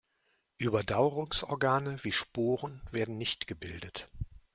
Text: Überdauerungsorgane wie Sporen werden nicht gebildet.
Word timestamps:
Überdauerungsorgane 0.57 2.03
wie 2.03 2.11
Sporen 2.11 2.81
werden 2.89 3.19
nicht 3.19 3.45
gebildet. 3.45 4.07